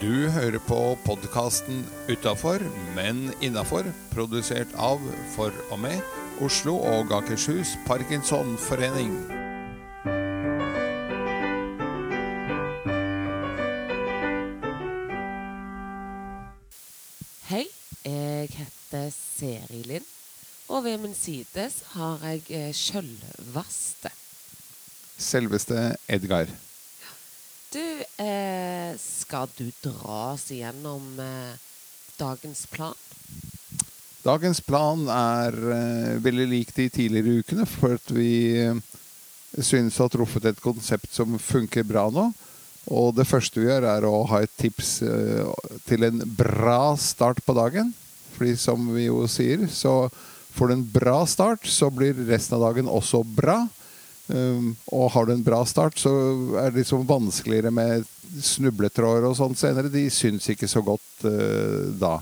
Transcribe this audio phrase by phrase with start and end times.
[0.00, 2.62] Du hører på podkasten 'Utafor,
[2.96, 5.02] men innafor', produsert av,
[5.34, 6.00] for og med,
[6.40, 9.12] Oslo og Akershus Parkinsonforening.
[17.50, 17.66] Hei,
[18.04, 20.08] jeg heter Seri Lind,
[20.68, 24.08] og ved min side har jeg eh, sjølvaste.
[25.18, 26.69] Selveste Edgar.
[27.70, 31.54] Du, eh, skal du dra oss igjennom eh,
[32.18, 32.96] dagens plan?
[34.24, 38.74] Dagens plan er eh, veldig lik de tidligere ukene, for at vi eh,
[39.54, 42.26] synes å ha truffet et konsept som funker bra nå.
[42.90, 47.38] Og det første vi gjør, er å ha et tips eh, til en bra start
[47.46, 47.94] på dagen.
[48.34, 50.08] Fordi som vi jo sier, så
[50.58, 53.60] får du en bra start, så blir resten av dagen også bra.
[54.30, 56.10] Um, og har du en bra start, så
[56.60, 58.06] er det liksom vanskeligere med
[58.44, 59.90] snubletråder og sånt senere.
[59.90, 62.18] De syns ikke så godt uh, da.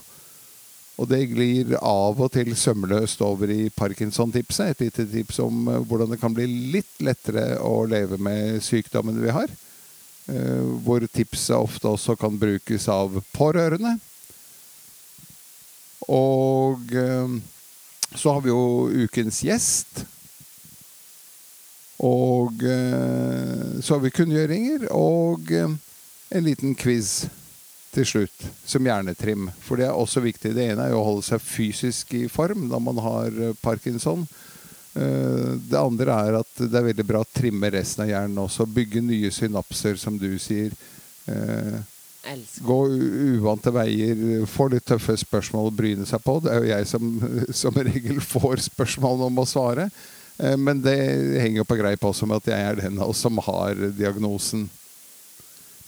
[0.99, 4.73] Og det glir av og til sømløst over i Parkinson-tipset.
[4.73, 9.21] Et lite tips om uh, hvordan det kan bli litt lettere å leve med sykdommen
[9.21, 9.53] vi har.
[10.29, 13.99] Uh, hvor tipset ofte også kan brukes av pårørende.
[16.09, 17.37] Og uh,
[18.17, 20.07] så har vi jo ukens gjest.
[22.05, 25.75] Og uh, så har vi kunngjøringer og uh,
[26.31, 27.27] en liten quiz
[27.95, 29.49] til slutt, som hjernetrim.
[29.65, 30.53] For det er også viktig.
[30.55, 34.27] Det ene er jo å holde seg fysisk i form når man har parkinson.
[34.93, 38.67] Det andre er at det er veldig bra å trimme resten av hjernen også.
[38.69, 40.75] Bygge nye synapser, som du sier.
[42.29, 42.65] Elsker.
[42.67, 42.79] Gå
[43.39, 44.45] uvante veier.
[44.51, 46.39] Få litt tøffe spørsmål å bryne seg på.
[46.45, 47.11] Det er jo jeg som
[47.63, 49.89] som regel får spørsmål om å svare.
[50.39, 50.97] Eh, Men det
[51.41, 54.69] henger jo på greip også med at jeg er den av oss som har diagnosen.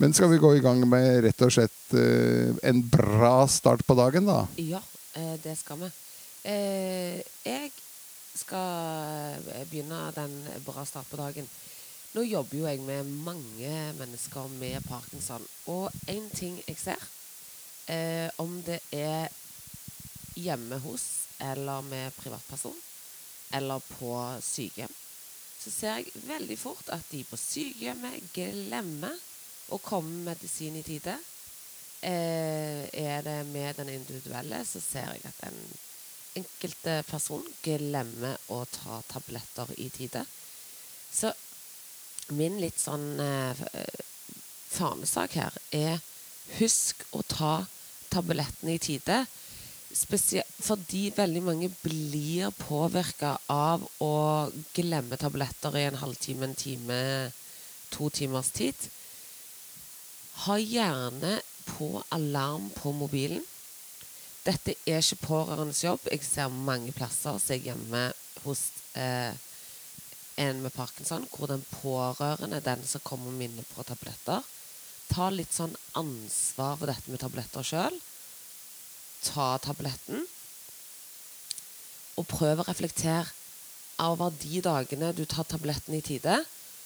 [0.00, 3.96] Men skal vi gå i gang med rett og slett eh, en bra start på
[3.98, 4.46] dagen, da?
[4.56, 4.80] Ja,
[5.14, 5.90] eh, det skal vi.
[6.40, 7.68] Jeg
[8.40, 11.48] skal begynne den bra start på dagen.
[12.16, 15.44] Nå jobber jo jeg med mange mennesker med parkinson.
[15.68, 17.04] Og én ting jeg ser,
[18.40, 19.28] om det er
[20.40, 21.04] hjemme hos
[21.44, 22.78] eller med privatperson
[23.50, 24.92] eller på sykehjem,
[25.60, 29.16] så ser jeg veldig fort at de på sykehjemmet glemmer
[29.74, 31.16] å komme med medisin i tide.
[32.00, 35.58] Eh, er det med den individuelle, så ser jeg at den
[36.40, 40.24] enkelte person glemmer å ta tabletter i tide.
[41.12, 41.32] Så
[42.38, 43.64] min litt sånn eh,
[45.34, 45.98] her er
[46.58, 47.54] husk å ta
[48.10, 49.24] tablettene i tide.
[49.90, 54.14] Fordi veldig mange blir påvirka av å
[54.76, 56.98] glemme tabletter i en halvtime, en time,
[57.90, 58.76] to timers tid.
[60.46, 61.40] Ha gjerne
[61.72, 63.42] på alarm på mobilen.
[64.46, 66.06] Dette er ikke pårørendes jobb.
[66.06, 68.06] Jeg ser mange plasser jeg er hjemme
[68.44, 68.62] hos
[68.96, 69.34] eh,
[70.40, 74.46] en med parkinson, hvor den pårørende, den som kommer og minner på tabletter,
[75.10, 77.96] Ta litt sånn ansvar for dette med tabletter sjøl.
[79.24, 80.24] Ta tabletten,
[82.20, 83.28] og prøv å reflektere
[84.00, 86.40] over de dagene du tar tabletten i tide,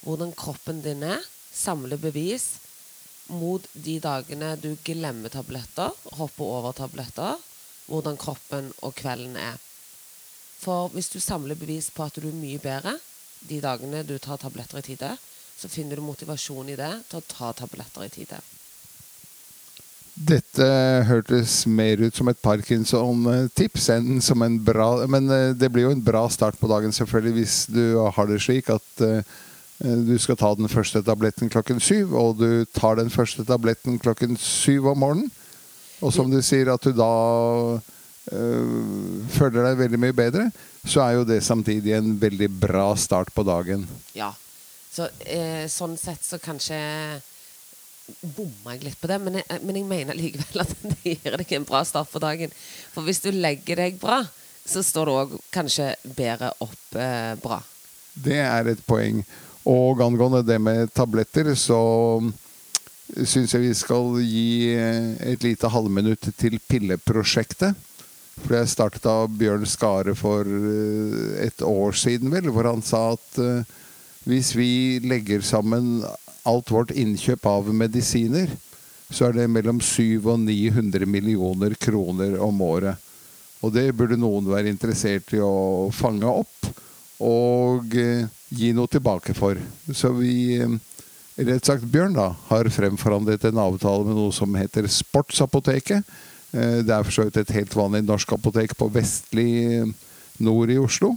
[0.05, 1.23] hvordan kroppen din er.
[1.55, 2.57] Samle bevis
[3.31, 7.39] mot de dagene du glemmer tabletter, hopper over tabletter,
[7.87, 9.61] hvordan kroppen og kvelden er.
[10.59, 12.97] For hvis du samler bevis på at du er mye bedre
[13.45, 15.13] de dagene du tar tabletter i tide,
[15.55, 18.41] så finner du motivasjon i det til å ta tabletter i tide.
[20.15, 20.67] Dette
[21.09, 25.95] hørtes mer ut som et Parkinson-tips enn som en bra Men eh, det blir jo
[25.97, 29.27] en bra start på dagen, selvfølgelig, hvis du har det slik at eh,
[29.83, 34.39] du skal ta den første tabletten klokken syv, og du tar den første tabletten klokken
[34.39, 35.33] syv om morgenen.
[36.05, 37.11] Og som du sier, at du da
[38.33, 40.47] øh, føler deg veldig mye bedre,
[40.87, 43.87] så er jo det samtidig en veldig bra start på dagen.
[44.15, 44.31] Ja.
[44.95, 46.79] Så eh, sånn sett så kanskje
[48.21, 51.55] bomma jeg litt på det, men jeg, men jeg mener likevel at det gir deg
[51.59, 52.55] en bra start på dagen.
[52.95, 54.23] For hvis du legger deg bra,
[54.65, 57.61] så står du òg kanskje bedre opp eh, bra.
[58.15, 59.23] Det er et poeng.
[59.69, 61.81] Og angående det med tabletter, så
[63.15, 67.77] syns jeg vi skal gi et lite halvminutt til pilleprosjektet.
[68.35, 73.13] For det startet av Bjørn Skare for eh, et år siden, vel, hvor han sa
[73.15, 73.75] at eh,
[74.25, 74.71] hvis vi
[75.05, 76.01] legger sammen
[76.45, 78.51] alt vårt innkjøp av medisiner,
[79.11, 83.01] så er det mellom 700 og 900 millioner kroner om året.
[83.65, 86.73] Og det burde noen være interessert i å fange opp
[87.25, 89.61] og eh, gi noe tilbake for.
[89.95, 90.75] Så vi, eh,
[91.47, 96.05] rett sagt Bjørn, da, har fremforhandlet en avtale med noe som heter Sportsapoteket.
[96.53, 99.49] Eh, Det er for så vidt et helt vanlig norsk apotek på vestlig
[99.81, 99.95] eh,
[100.45, 101.15] nord i Oslo.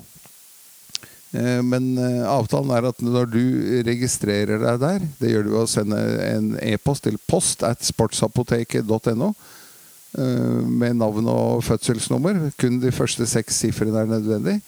[1.32, 3.44] Eh, Men eh, avtalen er at når du
[3.88, 9.34] registrerer deg der, det gjør du ved å sende en e-post til post at sportsapoteket.no
[9.34, 12.48] eh, med navn og fødselsnummer.
[12.60, 14.60] Kun de første seks sifrene er nødvendig.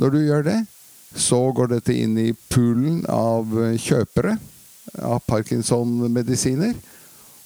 [0.00, 0.60] Når du gjør det,
[1.16, 4.38] så går dette inn i poolen av kjøpere
[5.04, 6.72] av Parkinson-medisiner.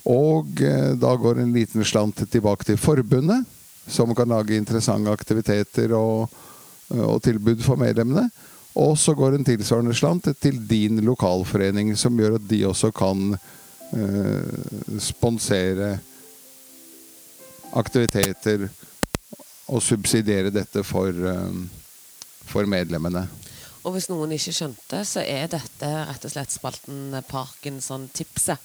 [0.06, 0.62] Og
[1.02, 3.42] da går en liten slant tilbake til forbundet,
[3.90, 6.30] som kan lage interessante aktiviteter og,
[6.90, 8.28] og tilbud for medlemmene.
[8.76, 13.32] Og så går en tilsvarende slant til din lokalforening, som gjør at de også kan
[13.32, 15.94] eh, sponsere
[17.76, 18.68] aktiviteter
[19.72, 21.56] og subsidiere dette for, eh,
[22.44, 23.24] for medlemmene.
[23.86, 28.60] Og hvis noen ikke skjønte, så er dette rett og slett spalten Parkinson-tipset.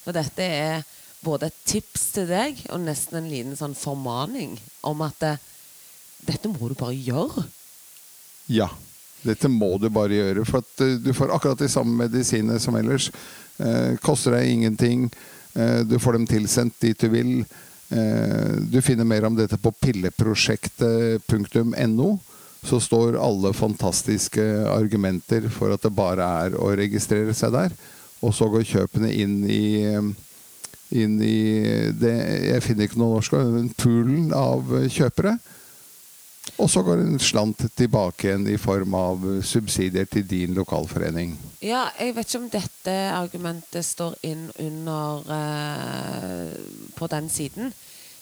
[0.00, 0.84] For dette er
[1.20, 4.54] både et tips til deg og nesten en liten sånn formaning
[4.86, 5.34] om at det,
[6.24, 7.44] dette må du bare gjøre.
[8.50, 8.66] Ja.
[9.22, 12.76] Dette må du bare gjøre, for at eh, du får akkurat de samme medisinene som
[12.78, 13.10] ellers.
[13.60, 15.10] Eh, koster deg ingenting.
[15.54, 17.44] Eh, du får dem tilsendt dit du vil.
[17.90, 22.18] Eh, du finner mer om dette på pilleprosjektet.no.
[22.62, 27.70] Så står alle fantastiske argumenter for at det bare er å registrere seg der.
[28.20, 30.02] Og så går kjøpene inn i eh,
[30.90, 31.54] inn i
[31.94, 32.16] det
[32.50, 35.38] Jeg finner ikke noe norsk ord, men poolen av kjøpere.
[36.56, 41.36] Og så går en slant tilbake igjen i form av subsidier til din lokalforening.
[41.64, 46.58] Ja, jeg vet ikke om dette argumentet står inn under eh,
[46.96, 47.72] på den siden.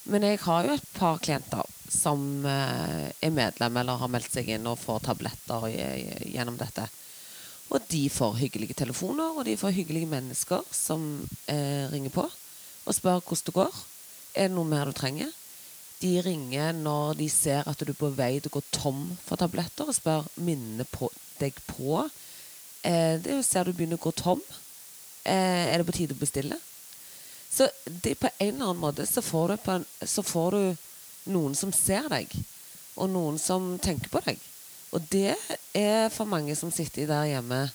[0.08, 4.50] Men jeg har jo et par klienter som eh, er medlem eller har meldt seg
[4.54, 5.68] inn og får tabletter
[6.28, 6.88] gjennom dette.
[7.68, 11.04] Og de får hyggelige telefoner, og de får hyggelige mennesker som
[11.46, 12.28] eh, ringer på
[12.88, 13.74] og spør hvordan det går.
[14.34, 15.28] Er det noe mer du trenger?
[15.98, 19.40] De ringer når de ser at du er på vei til å gå tom for
[19.40, 21.10] tabletter, og spør minnene på
[21.40, 22.04] deg på.
[22.86, 24.42] Eh, det ser du begynner å gå tom.
[25.24, 26.58] Eh, er det på tide å bestille?
[27.50, 31.56] Så det, på en eller annen måte så får, du en, så får du noen
[31.58, 32.30] som ser deg,
[32.94, 34.38] og noen som tenker på deg.
[34.94, 35.34] Og det
[35.76, 37.66] er for mange som sitter der hjemme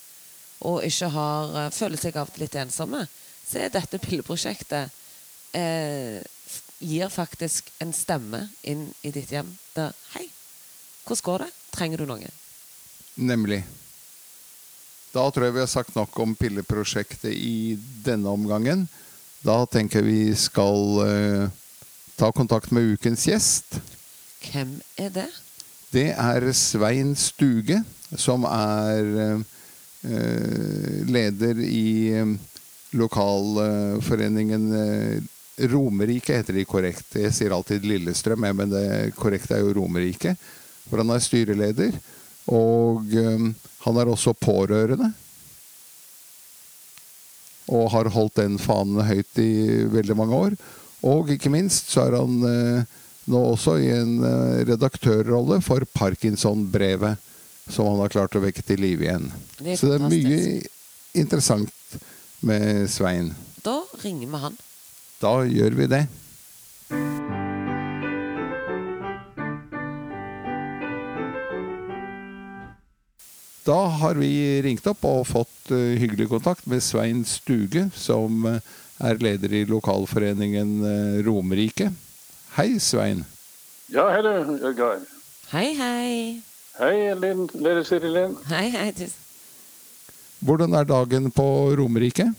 [0.63, 3.03] og ikke har, eh, føler seg av litt ensomme,
[3.43, 4.91] så er dette pilleprosjektet
[5.53, 6.23] eh,
[6.83, 10.27] gir faktisk en stemme inn i ditt hjem der Hei,
[11.07, 11.51] hvordan går det?
[11.73, 12.29] Trenger du noe?
[13.15, 13.63] Nemlig.
[15.13, 18.87] Da tror jeg vi har sagt nok om pilleprosjektet i denne omgangen.
[19.45, 21.49] Da tenker jeg vi skal uh,
[22.17, 23.77] ta kontakt med ukens gjest.
[24.43, 25.29] Hvem er det?
[25.93, 27.83] Det er Svein Stuge,
[28.17, 29.09] som er
[30.03, 32.17] eh, leder i
[32.97, 34.65] lokalforeningen
[35.57, 37.15] Romerike, heter de korrekt.
[37.19, 40.35] Jeg sier alltid Lillestrøm, men det korrekte er jo Romerike.
[40.89, 41.99] For han er styreleder.
[42.51, 43.51] Og eh,
[43.85, 45.11] han er også pårørende.
[47.71, 49.51] Og har holdt den fanen høyt i
[49.93, 50.57] veldig mange år.
[51.07, 52.97] Og ikke minst så er han eh,
[53.31, 57.31] nå også i en eh, redaktørrolle for Parkinson-brevet,
[57.69, 59.29] som han har klart å vekke til live igjen.
[59.59, 60.43] Det Så det er mye
[61.15, 61.97] interessant
[62.43, 63.31] med Svein.
[63.63, 64.61] Da ringer vi han.
[65.23, 66.01] Da gjør vi det.
[73.63, 74.31] Da har vi
[74.65, 78.59] ringt opp og fått eh, hyggelig kontakt med Svein Stuge, som eh,
[78.99, 81.87] er leder i lokalforeningen eh, Romerike.
[82.57, 83.23] Hei, Svein.
[83.93, 85.05] Ja, hei du, Jørgar.
[85.53, 86.13] Hei, hei.
[86.81, 88.35] Hei, Linn, Lille Siri Linn.
[88.51, 89.11] Hei, hei.
[90.43, 91.47] Hvordan er dagen på
[91.79, 92.33] Romerike?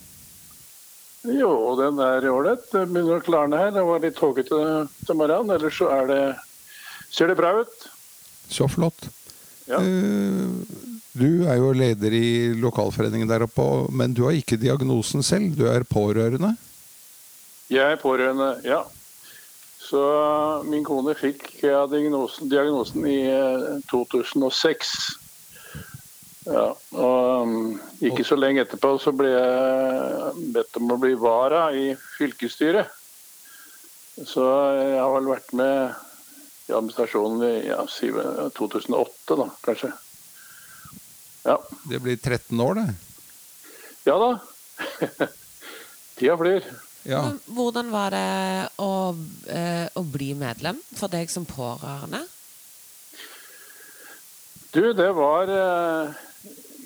[1.24, 2.66] Jo, den er ålreit.
[2.72, 3.70] Det begynner å klarne her.
[3.72, 4.58] Det var litt tåkete
[5.06, 5.54] til morgenen.
[5.56, 6.22] Ellers så er det
[7.14, 7.84] Ser det bra ut?
[8.50, 9.06] Så flott.
[9.70, 9.78] Ja.
[9.78, 10.80] Eh,
[11.14, 13.62] Du er jo leder i lokalforeningen der oppe,
[13.94, 15.54] men du har ikke diagnosen selv.
[15.54, 16.56] Du er pårørende.
[17.70, 18.80] Jeg er pårørende, ja.
[19.78, 20.00] Så
[20.66, 24.90] min kone fikk diagnosen, diagnosen i eh, 2006.
[26.44, 26.64] Ja,
[27.00, 31.94] og um, ikke så lenge etterpå så ble jeg bedt om å bli vara i
[32.18, 32.90] fylkesstyret.
[34.28, 34.44] Så
[34.76, 35.94] jeg har vel vært med
[36.68, 37.80] i administrasjonen i ja,
[38.56, 39.90] 2008, da, kanskje.
[41.44, 41.56] Ja,
[41.88, 42.94] Det blir 13 år, det.
[44.06, 44.30] ja da.
[46.18, 46.68] Tida flyr.
[47.04, 47.24] Ja.
[47.52, 48.92] Hvordan var det å,
[49.52, 52.22] eh, å bli medlem for deg som pårørende?
[54.72, 56.22] Du, det var eh,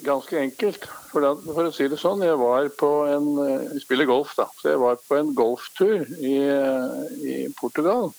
[0.05, 0.87] ganske enkelt.
[1.11, 3.29] For, da, for, å si det sånn, jeg var på en
[3.73, 4.49] Vi spiller golf, da.
[4.61, 6.39] Så jeg var på en golftur i,
[7.25, 8.11] i Portugal.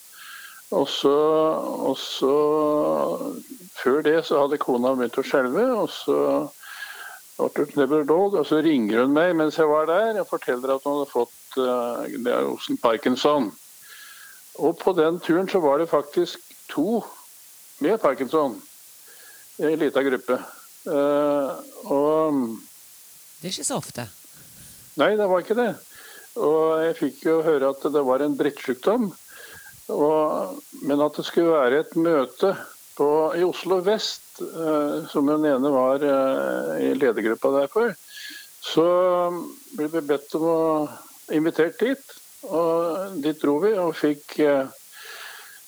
[0.69, 1.15] Og så,
[1.89, 2.35] og så,
[3.79, 6.21] Før det så hadde kona begynt å skjelve, og så
[7.39, 11.55] og så ringer hun meg mens jeg var der og forteller at hun hadde fått
[11.55, 13.47] uh, Parkinson.
[14.59, 16.99] Og på den turen så var det faktisk to
[17.79, 18.61] med parkinson
[19.59, 20.39] i en liten gruppe.
[20.87, 21.59] Uh,
[21.91, 22.39] og
[23.39, 24.05] Det er ikke så ofte?
[24.99, 25.71] Nei, det var ikke det.
[26.39, 29.09] Og jeg fikk jo høre at det var en drittsykdom.
[29.89, 32.53] Og, men at det skulle være et møte
[32.99, 37.93] på, i Oslo vest, eh, som den ene var eh, i ledergruppa derfor,
[38.59, 38.87] så
[39.77, 40.59] ble vi bedt om å
[41.35, 42.17] invitere dit.
[42.49, 44.67] Og dit dro vi og fikk eh,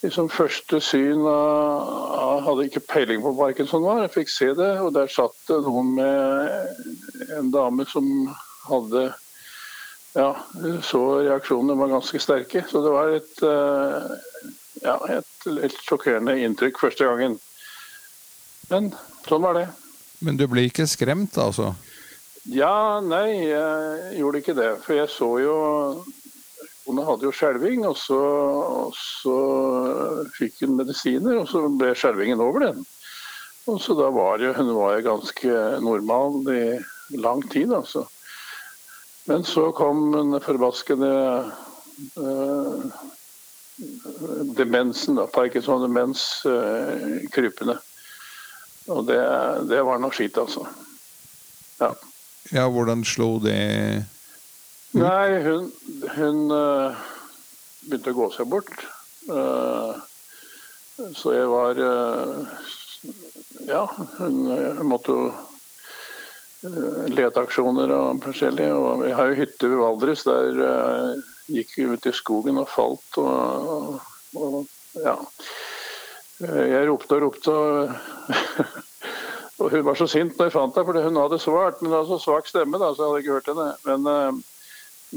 [0.01, 4.71] liksom første syn av Hadde ikke peiling på hva Parkinson var, jeg fikk se det.
[4.81, 8.07] Og der satt det noen med en dame som
[8.65, 9.11] hadde
[10.13, 10.31] ja,
[10.83, 12.63] så reaksjonene var ganske sterke.
[12.67, 14.49] Så det var et, eh,
[14.83, 17.37] ja, et litt sjokkerende inntrykk første gangen.
[18.71, 18.91] Men
[19.27, 19.67] sånn var det.
[20.21, 21.71] Men du ble ikke skremt, altså?
[22.49, 24.71] Ja, nei, jeg gjorde ikke det.
[24.85, 25.55] For jeg så jo
[26.87, 29.35] Hun hadde jo skjelving, og så, og så
[30.37, 32.81] fikk hun medisiner, og så ble skjelvingen over den.
[33.69, 38.07] Og så da var jo, Hun var jo ganske normal i lang tid, altså.
[39.29, 41.11] Men så kom den forbaskede
[42.17, 43.01] uh,
[44.57, 47.77] demensen, da, Parkinson demens, uh, krypende.
[48.89, 49.19] Og det,
[49.69, 50.65] det var noe skitt, altså.
[51.77, 51.93] Ja.
[52.49, 54.01] ja, hvordan slo det?
[54.97, 55.69] Nei, hun,
[56.17, 56.97] hun uh,
[57.85, 58.73] begynte å gå seg bort.
[61.15, 61.79] så jeg var
[63.69, 63.85] Ja,
[64.17, 65.29] hun måtte jo
[66.61, 68.69] leteaksjoner og forskjellig.
[68.73, 70.25] Og vi har jo hytte ved Valdres.
[70.27, 73.97] Der uh, gikk vi ut i skogen og falt og,
[74.35, 75.17] og, og ja.
[76.41, 77.91] Jeg ropte og ropte, og,
[79.61, 81.81] og hun var så sint når jeg fant henne, fordi hun hadde svart.
[81.81, 83.67] Men det var så svak stemme, da, så jeg hadde ikke hørt henne.
[83.85, 84.50] Men, uh,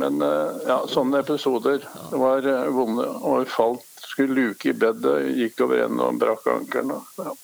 [0.01, 3.07] men uh, ja, sånne episoder det var vonde.
[3.23, 6.99] Og falt, skulle luke i bedet, gikk over ende og brakk ankelen.
[7.19, 7.35] Ja.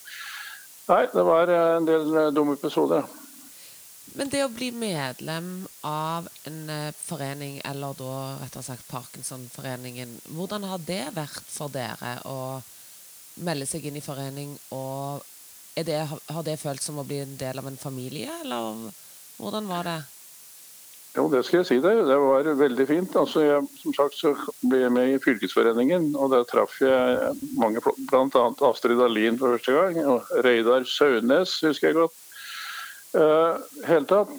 [0.91, 3.07] Nei, det var en del dumme episoder.
[4.19, 10.67] Men det å bli medlem av en eh, forening, eller da rettere sagt Parkinsonforeningen, hvordan
[10.67, 12.59] har det vært for dere å
[13.47, 14.57] melde seg inn i forening?
[14.75, 15.23] Og
[15.87, 18.91] det, har det følt som å bli en del av en familie, eller
[19.39, 20.01] hvordan var det?
[21.17, 22.05] Jo, det skal jeg si deg.
[22.07, 23.17] Det var veldig fint.
[23.19, 24.31] Altså, jeg, som sagt så
[24.63, 28.45] ble jeg med i fylkesforeningen, og der traff jeg mange, bl.a.
[28.69, 29.99] Astrid Dahlin for første gang.
[30.07, 32.21] Og Reidar Saunes husker jeg godt.
[33.11, 34.31] Uh, hele tatt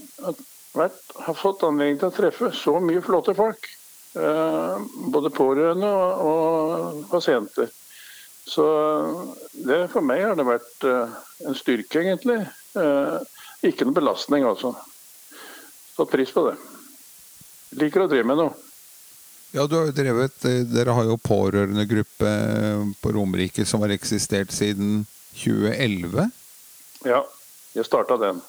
[0.78, 3.68] vært, har fått anledning til å treffe så mye flotte folk.
[4.16, 4.80] Uh,
[5.12, 7.68] både pårørende og, og, pasienter.
[8.48, 8.64] Så
[9.68, 12.42] det for meg har det vært uh, en styrke, egentlig.
[12.76, 13.20] Uh,
[13.68, 14.74] ikke noen belastning, altså.
[15.96, 16.58] Satt pris på det.
[17.82, 18.54] Liker å drive med noe.
[19.52, 22.30] Ja, du har jo drevet, Dere har jo pårørendegruppe
[23.02, 25.02] på Romerike som har eksistert siden
[25.36, 26.30] 2011?
[27.04, 27.26] Ja,
[27.76, 28.40] jeg starta den.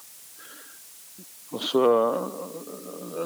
[1.53, 1.83] Og så,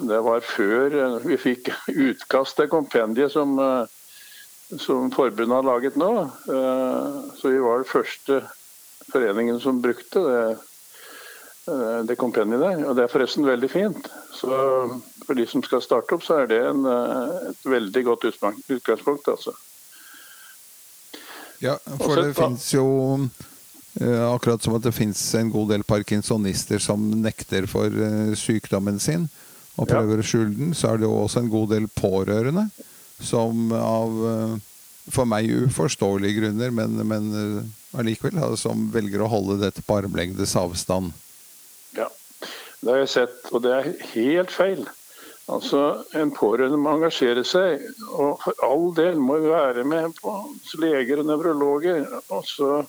[0.09, 1.69] det var før vi fikk
[2.09, 3.53] utkast til kompendiet som,
[4.81, 6.11] som forbundet har laget nå.
[7.37, 8.41] Så vi var den første
[9.11, 10.41] foreningen som brukte det,
[12.07, 12.83] det kompendiet der.
[12.87, 14.09] Og det er forresten veldig fint.
[14.33, 14.49] Så
[15.25, 16.85] for de som skal starte opp, så er det en,
[17.51, 19.27] et veldig godt utgangspunkt.
[19.27, 19.55] altså.
[21.61, 22.85] Ja, for det fins jo
[24.01, 28.99] Eh, akkurat som at det fins en god del parkinsonister som nekter for eh, sykdommen
[29.01, 29.25] sin
[29.77, 32.67] og prøver å skjule den, så er det jo også en god del pårørende
[33.25, 34.53] som av eh,
[35.13, 37.27] for meg uforståelige grunner, men, men
[37.97, 41.13] allikevel, som velger å holde dette på armlengdes avstand.
[41.95, 42.09] Ja,
[42.81, 44.83] det har jeg sett, og det er helt feil.
[45.47, 50.33] Altså, En pårørende må engasjere seg, og for all del må være med på
[50.81, 52.03] leger og nevrologer.
[52.29, 52.83] og så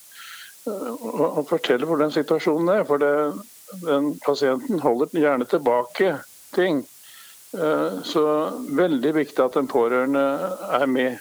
[0.68, 2.84] og fortelle hvordan situasjonen er.
[2.84, 3.12] For det,
[3.84, 6.16] den pasienten holder gjerne tilbake
[6.54, 6.82] ting.
[7.56, 8.24] Eh, så
[8.76, 10.24] veldig viktig at den pårørende
[10.80, 11.16] er med.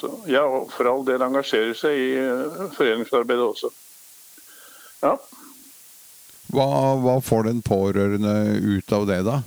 [0.00, 3.70] Så, ja, og for all del engasjerer seg i eh, foreningsarbeidet også.
[5.02, 5.16] Ja.
[6.52, 6.66] Hva,
[7.00, 9.38] hva får den pårørende ut av det, da?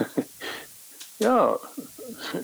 [1.26, 1.38] ja,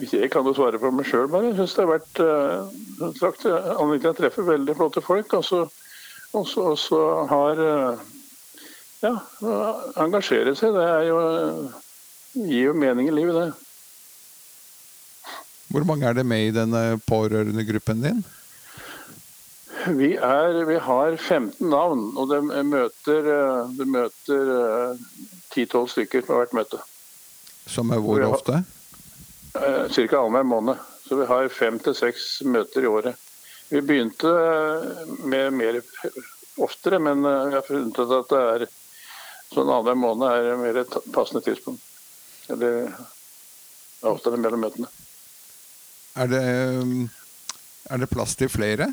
[0.09, 1.51] jeg kan jo svare for meg sjøl, bare.
[1.51, 5.37] Jeg syns det har vært uh, sagt, anledning til å treffe veldig flotte folk.
[5.37, 8.01] Og så, har uh,
[9.05, 9.13] ja,
[10.01, 10.73] engasjere seg.
[10.73, 11.21] Det er jo,
[12.41, 13.51] gir jo mening i livet, det.
[15.67, 18.25] Hvor mange er det med i denne pårørendegruppen din?
[19.95, 23.29] Vi, er, vi har 15 navn, og de møter,
[23.77, 24.49] de møter
[25.53, 26.81] 10-12 stykker på hvert møte.
[27.67, 28.61] Som er hvor ofte?
[29.53, 30.03] Ca.
[30.19, 30.83] annenhver måned.
[31.07, 33.15] Så vi har fem til seks møter i året.
[33.69, 34.31] Vi begynte
[35.27, 35.79] med mer
[36.63, 38.67] oftere, men vi har funnet ut at det er
[39.53, 41.83] sånn annenhver måned er mer et passende tidspunkt.
[42.51, 42.91] Eller
[44.07, 44.91] avstand mellom møtene.
[46.17, 46.43] Er det,
[47.87, 48.89] er det plass til flere?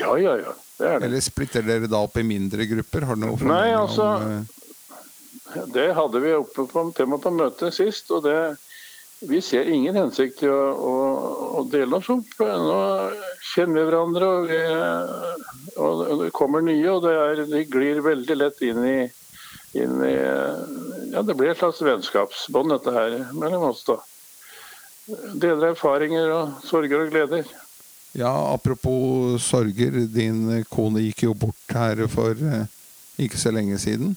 [0.00, 0.56] Ja, ja, ja.
[0.80, 1.10] Det er det.
[1.10, 3.04] Eller splitter dere da opp i mindre grupper?
[3.08, 7.76] Har du noe Nei, altså, om eh, Det hadde vi oppe på tema på møtet
[7.76, 8.38] sist, og det,
[9.28, 10.94] vi ser ingen hensikt til å, å,
[11.60, 12.32] å dele oss opp.
[12.40, 12.80] Nå
[13.52, 14.60] kjenner vi hverandre, og, vi,
[15.84, 19.00] og det kommer nye, og det, er, de glir veldig lett inn i,
[19.80, 20.14] inn i
[21.10, 23.98] Ja, det blir et slags vennskapsbånd, dette her, mellom oss, da.
[25.10, 27.50] Deler erfaringer og sorger og gleder.
[28.18, 29.94] Ja, apropos sorger.
[30.10, 32.64] Din kone gikk jo bort her for eh,
[33.22, 34.16] ikke så lenge siden.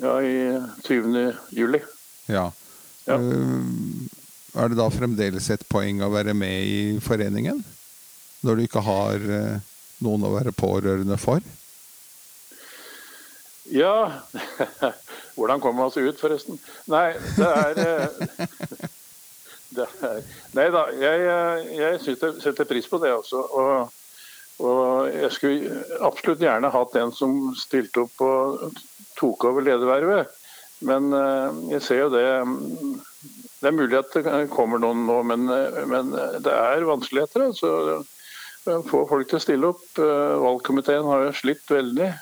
[0.00, 0.56] Ja, i
[0.86, 1.34] 20.
[1.52, 1.80] juli.
[2.30, 2.48] Ja.
[3.08, 3.18] Ja.
[3.18, 4.14] Eh,
[4.58, 7.60] Er det da fremdeles et poeng å være med i foreningen?
[8.42, 9.58] Når du ikke har eh,
[10.02, 11.44] noen å være pårørende for?
[13.68, 14.22] Ja
[15.36, 16.56] Hvordan kommer man seg ut, forresten?
[16.88, 18.88] Nei, det er, eh,
[20.56, 21.24] Nei da, jeg,
[21.76, 23.42] jeg setter, setter pris på det også.
[23.60, 23.96] Og,
[24.64, 28.82] og jeg skulle absolutt gjerne hatt en som stilte opp og
[29.18, 30.34] tok over ledervervet.
[30.88, 32.26] Men eh, jeg ser jo det
[33.58, 35.48] Det er mulig at det kommer noen nå, men,
[35.90, 37.48] men det er vanskeligheter.
[37.48, 38.04] altså
[38.88, 39.84] få folk til å stille opp.
[39.98, 42.12] Eh, Valgkomiteen har jo slitt veldig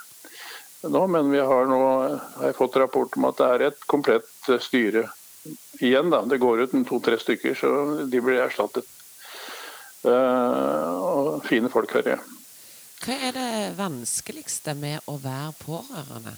[0.86, 5.06] nå, men vi har nå har fått rapport om at det er et komplett styre
[5.80, 6.10] igjen.
[6.10, 6.22] da.
[6.26, 7.72] Det går ut to-tre stykker, så
[8.06, 8.86] de blir erstattet.
[10.06, 12.24] Uh, og fine folk, hører jeg.
[13.02, 16.36] Hva er det vanskeligste med å være pårørende?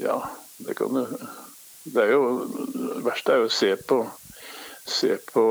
[0.00, 0.18] Ja,
[0.58, 1.04] det kan du
[1.86, 4.00] Det er jo det verste er jo å se på
[4.86, 5.42] se på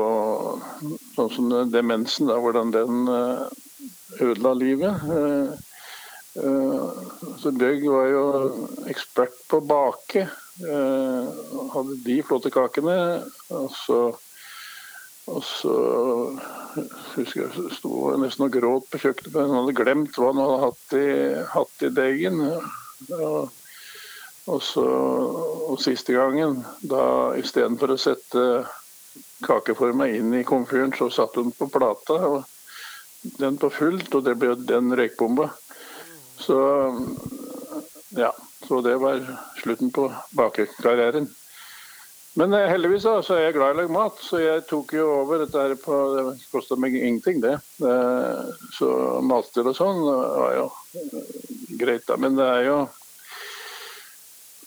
[1.14, 3.42] sånn som demensen, da, hvordan den eh,
[4.24, 5.06] ødela livet.
[5.12, 5.64] Eh,
[7.40, 8.24] Så Bjørg var jo
[8.92, 10.26] ekspert på å bake.
[10.64, 11.28] Eh,
[11.74, 12.96] Hadde de flotte kakene.
[13.56, 14.00] Og så,
[15.26, 15.76] og så
[17.16, 20.64] husker jeg sto nesten og gråt på kjøkkenet, for han hadde glemt hva han hadde
[20.64, 21.06] hatt i,
[21.52, 22.42] hatt i degen.
[22.46, 23.52] Og,
[24.46, 24.86] og, så,
[25.72, 27.04] og siste gangen, da
[27.40, 28.44] istedenfor å sette
[29.46, 32.18] kakeforma inn i komfyren, så satte hun på plata.
[32.30, 35.50] og Den på fullt, og det ble den røykbomba.
[36.38, 36.58] Så
[38.16, 38.30] ja,
[38.66, 39.22] så det var
[39.62, 41.28] slutten på bakekarrieren.
[42.36, 44.92] Men eh, heldigvis da, så er jeg glad i å lage mat, så jeg tok
[44.98, 47.54] jo over dette her på Det kosta meg ingenting, det.
[47.80, 48.90] Eh, Så
[49.24, 50.66] matstil og sånn var jo
[51.00, 51.32] eh,
[51.80, 52.18] greit, da.
[52.20, 52.78] Men det er jo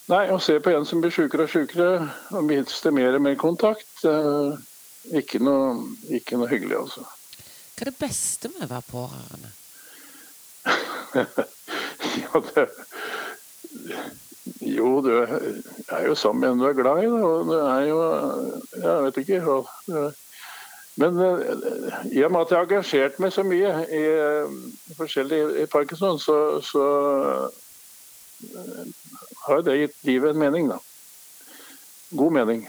[0.09, 3.35] Nei, å se på en som blir sjukere og sjukere, og mister mer og mer
[3.37, 4.57] kontakt, eh,
[5.21, 5.75] ikke noe,
[6.17, 7.05] ikke noe hyggelig, altså.
[7.77, 9.53] Hva er det beste med å være pårørende?
[12.19, 12.63] Ja, det
[14.65, 17.07] Jo, du er jo sammen med en du er glad i.
[17.07, 17.99] Og det er jo
[18.75, 19.41] Jeg vet ikke.
[19.45, 20.13] og
[20.99, 24.55] Men eh, i og med at jeg har engasjert meg så mye i eh,
[24.97, 26.87] forskjellig i Parkinson, så, så
[28.43, 28.89] eh,
[29.45, 30.79] har det gitt livet en mening, da.
[32.19, 32.65] God mening.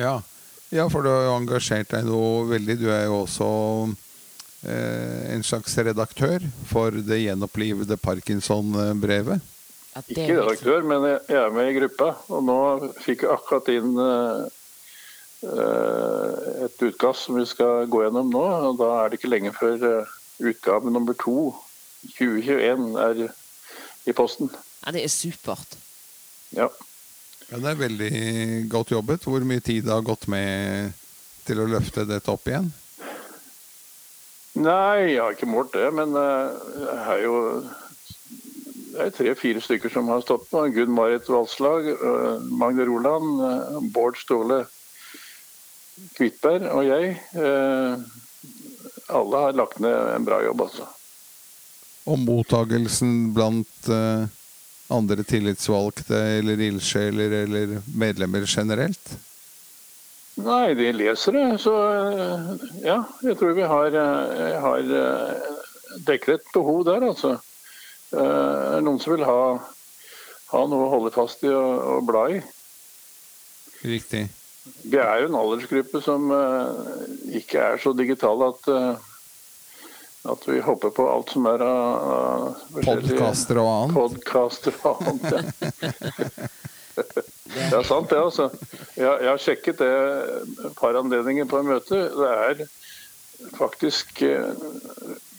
[0.00, 0.16] Ja.
[0.74, 2.78] ja, for du har jo engasjert deg noe veldig.
[2.80, 3.48] Du er jo også
[4.66, 9.46] eh, en slags redaktør for det gjenopplivede Parkinson-brevet.
[9.96, 12.12] Ikke redaktør, men jeg er med i gruppa.
[12.34, 12.58] Og nå
[13.02, 14.42] fikk jeg akkurat inn eh,
[16.66, 18.44] et utkast som vi skal gå gjennom nå.
[18.70, 20.14] og Da er det ikke lenge før eh,
[20.52, 21.50] utgave nummer to,
[22.14, 23.24] 2021, er
[24.08, 24.52] i posten.
[24.84, 25.78] Ja, det er supert.
[26.54, 26.68] Ja.
[27.48, 28.12] Ja, det er veldig
[28.70, 29.24] godt jobbet.
[29.24, 30.92] Hvor mye tid det har gått med
[31.48, 32.70] til å løfte dette opp igjen?
[34.58, 37.36] Nei, jeg har ikke målt det, men eh, jeg har jo
[38.98, 40.64] det er tre-fire stykker som har stått på.
[40.74, 44.64] Gunn Marit Valslag, eh, Magne Roland, eh, Bård Ståle
[46.16, 47.14] Kvitberg og jeg.
[47.34, 47.96] eh,
[49.08, 50.88] Alle har lagt ned en bra jobb, altså.
[52.08, 53.88] Og mottagelsen blant
[54.88, 59.14] andre tillitsvalgte eller ildsjeler eller medlemmer generelt?
[60.36, 61.74] Nei, de leser det, så
[62.84, 63.02] ja.
[63.24, 63.96] Jeg tror vi har,
[64.60, 64.92] har
[66.04, 67.38] dekket et behov der, altså.
[68.12, 69.40] Eh, er noen som vil ha,
[70.52, 72.40] ha noe å holde fast i og, og bla i.
[73.84, 74.24] Riktig.
[74.88, 79.04] Vi er jo en aldersgruppe som eh, ikke er så digitale at, eh,
[80.32, 83.98] at vi hopper på alt som er av, uh, Podkaster og annet.
[83.98, 85.32] Podkaster og annet.
[85.32, 86.48] Ja.
[87.48, 88.18] Det er sant, det.
[88.18, 88.48] altså.
[88.98, 89.88] Jeg, jeg har sjekket det
[90.66, 92.00] et par anledninger på et møte.
[92.12, 92.64] Det er
[93.54, 94.20] faktisk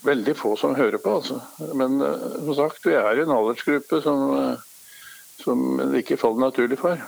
[0.05, 1.15] veldig få som hører på.
[1.19, 1.39] altså.
[1.75, 4.67] Men eh, som sagt, vi er i en aldersgruppe som, eh,
[5.43, 7.01] som det ikke faller naturlig for.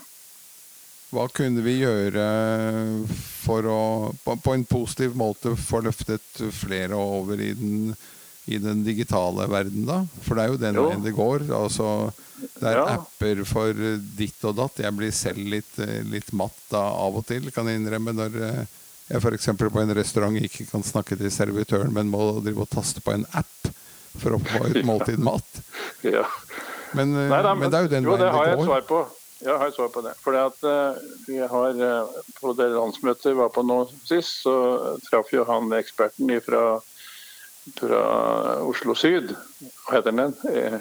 [1.12, 2.26] Hva kunne vi gjøre
[3.42, 3.80] for å
[4.24, 7.92] på, en positiv måte få løftet flere over i den,
[8.48, 10.06] i den digitale verden, da?
[10.24, 10.86] For det er jo den Jo.
[10.88, 11.50] veien det går.
[11.58, 12.14] Altså,
[12.62, 12.86] det er Ja.
[12.96, 14.80] apper for ditt og datt.
[14.80, 15.76] Jeg blir selv litt,
[16.08, 18.66] litt matt da, av og til, kan jeg innrømme, når eh,
[19.12, 19.50] jeg f.eks.
[19.60, 23.26] på en restaurant ikke kan snakke til servitøren, men må drive og taste på en
[23.36, 23.72] app
[24.22, 25.64] for å få et måltid mat.
[26.08, 26.24] Ja.
[26.96, 28.62] Men, eh, Nei, da, men det er jo den jo, det veien det jeg et
[28.62, 28.70] går.
[28.72, 29.02] svar på.
[29.42, 30.14] Jeg har et svar på det.
[30.22, 34.56] Fordi at uh, vi har uh, På det landsmøtet vi var på nå sist, så
[35.08, 36.66] traff jo han eksperten fra,
[37.80, 38.02] fra
[38.70, 39.34] Oslo syd.
[39.88, 40.36] Hva heter den?
[40.52, 40.78] Eh,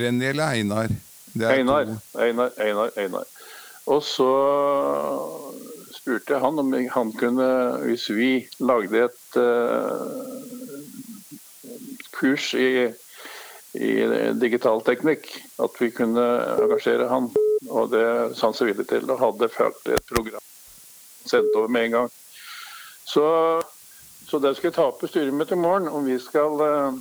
[0.00, 0.90] Renny eller Einar?
[1.30, 1.94] Det Einar.
[2.18, 3.30] Einar, Einar, Einar.
[3.90, 4.30] Og så
[6.10, 7.46] spurte han om han kunne,
[7.86, 10.10] hvis vi lagde et uh,
[12.10, 12.90] kurs i,
[13.78, 13.90] i
[14.40, 15.28] digital teknikk,
[15.62, 16.26] at vi kunne
[16.58, 17.30] engasjere han.
[17.70, 20.42] Og det sa han seg villig til, og hadde ført et program
[21.30, 22.12] sendt over med en gang.
[23.06, 23.24] Så,
[24.26, 26.96] så det skal jeg ta opp i styremøtet i morgen, om vi skal uh,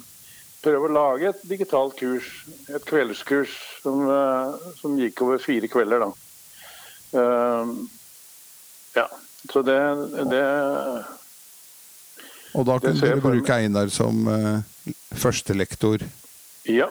[0.61, 2.27] prøve å lage et digitalt kurs,
[2.69, 6.03] et kveldskurs som, eh, som gikk over fire kvelder.
[6.03, 6.09] da.
[7.15, 7.71] Eh,
[8.95, 9.05] ja,
[9.49, 9.77] så det,
[10.31, 10.43] det
[12.57, 14.61] Og da kunne dere bruke Einar som uh,
[15.15, 16.03] førstelektor.
[16.69, 16.89] Ja.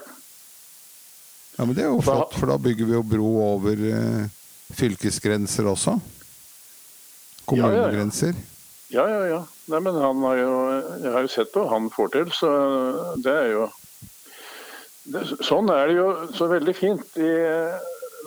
[1.58, 4.28] Ja, men Det er jo flott, for da bygger vi jo bro over uh,
[4.78, 5.98] fylkesgrenser også.
[7.48, 8.36] Kommunegrenser.
[8.92, 9.40] Ja, ja, ja.
[9.68, 10.52] Nei, men han har jo,
[11.02, 12.52] jeg har jo sett hva han får til, så
[13.20, 13.66] det er jo
[15.08, 17.32] det, Sånn er det jo så veldig fint i,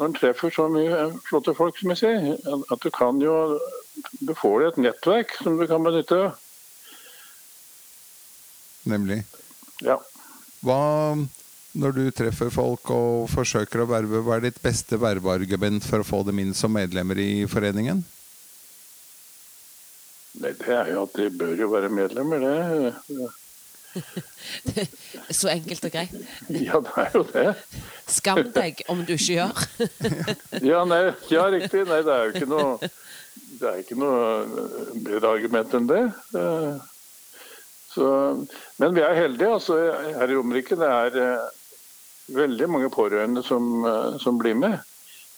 [0.01, 2.37] når en treffer så mye flotte folk, som jeg sier.
[2.73, 3.59] at- du kan jo
[4.25, 6.33] Du får et nettverk som du kan benytte.
[8.87, 9.23] Nemlig.
[9.81, 9.97] Ja.
[10.63, 11.15] Hva,
[11.75, 16.07] når du treffer folk og forsøker å verve, hva er ditt beste verveargument for å
[16.07, 18.03] få dem inn som medlemmer i foreningen?
[20.41, 23.29] Nei, det er jo at de bør jo være medlemmer, det.
[25.29, 26.13] Så enkelt og greit.
[26.49, 27.47] Ja, det er jo det.
[28.11, 29.65] Skam deg om du ikke gjør.
[30.63, 31.85] Ja, nei, ja riktig.
[31.89, 32.91] Nei, det er jo ikke noe
[33.61, 34.21] Det er ikke noe
[35.05, 36.03] bedre argument enn det.
[37.91, 38.05] Så,
[38.79, 39.77] men vi er heldige altså,
[40.15, 40.77] her i Romerike.
[40.79, 41.49] Det er eh,
[42.37, 44.79] veldig mange pårørende som, eh, som blir med.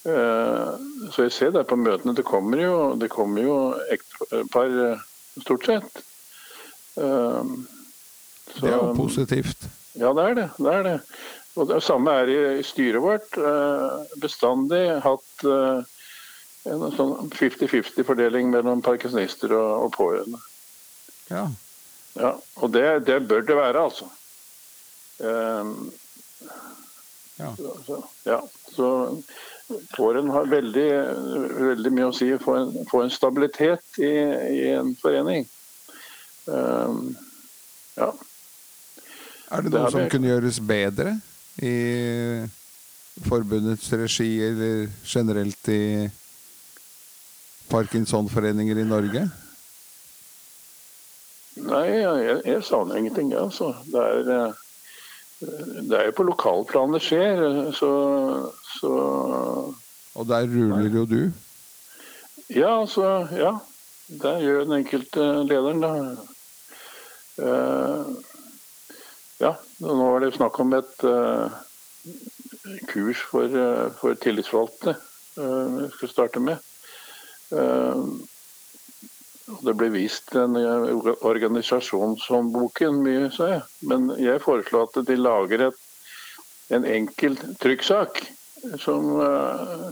[0.06, 0.70] Eh,
[1.12, 2.16] Så jeg ser det på møtene.
[2.16, 3.58] Det kommer jo, det kommer jo
[3.92, 5.02] ektepar
[5.42, 6.04] stort sett.
[8.56, 9.66] Eh, Det er jo positivt.
[10.00, 10.50] ja, det er det.
[10.58, 11.00] det, er det.
[11.56, 13.38] Og det samme er i, styret vårt.
[13.38, 15.84] Eh, bestandig hatt eh,
[16.72, 20.39] en sånn 50-50-fordeling mellom parkinsonister og, pårørende.
[21.30, 21.48] Ja.
[22.13, 24.10] Ja, og det, det bør det være, altså.
[25.20, 25.92] Um,
[27.39, 27.56] Ja.
[27.58, 28.42] Så, så, ja,
[28.76, 28.88] så
[29.98, 30.89] pårørende har veldig,
[31.72, 34.12] veldig mye å si for en, for en stabilitet i,
[34.54, 35.48] i en forening.
[36.46, 37.16] Um,
[37.98, 38.12] ja.
[39.54, 41.13] Er det noe som kunne gjøres bedre
[41.62, 41.74] i
[43.28, 46.10] forbundets regi, eller generelt i
[47.70, 49.28] Parkinsonforeninger i Norge?
[51.62, 53.70] Nei, jeg, jeg savner ingenting, jeg, altså.
[53.86, 57.92] Det er, eh, det er jo på lokalplan det skjer, eh, så,
[58.80, 58.94] så
[60.18, 61.22] Og der ruler jo du.
[62.50, 63.54] Ja, altså, ja.
[64.10, 65.94] Det gjør den enkelte lederen, da.
[67.38, 68.33] Eh, ja,
[69.84, 71.52] nå var det snakk om et uh,
[72.88, 76.69] kurs for, uh, for tillitsvalgte eh, vi skal starte med.
[79.63, 83.63] Det ble vist den eh, organisasjonshåndboken mye, sa jeg.
[83.89, 85.82] Men jeg foreslår at de lager et,
[86.74, 88.24] en enkel trykksak
[88.80, 89.10] som,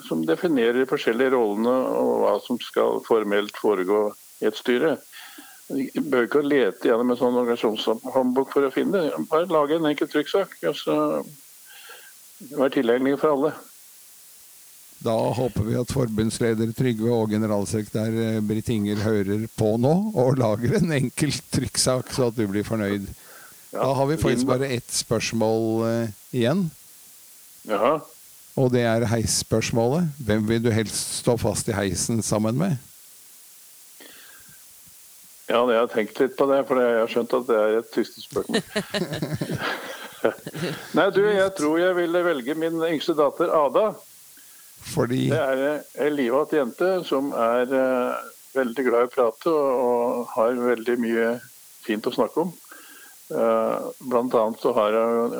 [0.08, 4.06] som definerer de forskjellige rollene og hva som skal formelt foregå
[4.42, 4.96] i et styre.
[5.70, 9.22] Vi bør ikke lete gjennom en sånn organisasjonshåndbok for å finne det.
[9.32, 10.58] Bare lage en enkel trykksak.
[10.68, 10.98] og så
[12.50, 13.52] være tilgjengelig for alle.
[15.02, 20.38] Da håper vi at forbundsleder Trygve og generalsekretær eh, Britt Inger hører på nå og
[20.38, 23.08] lager en enkel trykksak, så at du blir fornøyd.
[23.72, 26.68] Da har vi faktisk bare ett spørsmål eh, igjen.
[27.66, 27.98] Jaha.
[28.62, 30.12] Og det er heisspørsmålet.
[30.22, 32.78] Hvem vil du helst stå fast i heisen sammen med?
[35.52, 37.90] Ja, jeg har tenkt litt på det, for jeg har skjønt at det er et
[37.92, 38.62] tystespørsmål.
[40.98, 43.86] Nei, du, jeg tror jeg ville velge min yngste datter Ada.
[44.94, 48.16] Fordi Det er ei livat jente som er uh,
[48.56, 51.28] veldig glad i å prate og, og har veldig mye
[51.84, 52.52] fint å snakke om.
[53.32, 55.36] Uh, blant annet så har hun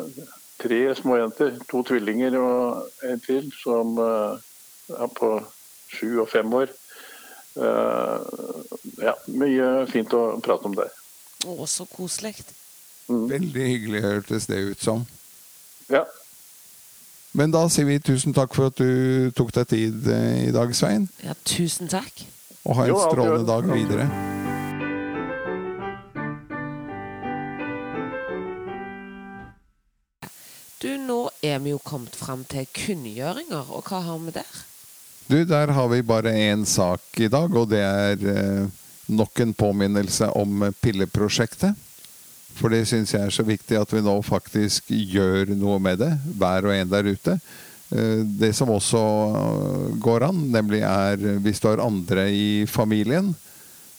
[0.62, 4.36] tre småjenter, to tvillinger og en til, som uh,
[4.92, 5.30] er på
[5.92, 6.68] sju og fem år.
[7.56, 8.20] Eh,
[9.04, 10.92] ja, mye fint å prate om der.
[11.48, 12.36] Å, så koselig.
[13.12, 15.06] Veldig hyggelig hørtes det ut som.
[15.92, 16.06] Ja,
[17.36, 20.72] Men da sier vi tusen takk for at du tok deg tid eh, i dag,
[20.76, 21.08] Svein.
[21.24, 22.26] Ja, tusen takk.
[22.68, 24.08] Og ha en Jo, strålende dag videre.
[30.82, 34.62] Du, nå er vi jo kommet fram til kunngjøringer, og hva har vi der?
[35.32, 38.66] Du, der har vi bare én sak i dag, og det er eh,
[39.16, 41.78] nok en påminnelse om pilleprosjektet.
[42.58, 46.10] For det syns jeg er så viktig at vi nå faktisk gjør noe med det,
[46.36, 47.38] hver og en der ute.
[47.96, 49.06] Eh, det som også
[50.04, 53.32] går an, nemlig er hvis du har andre i familien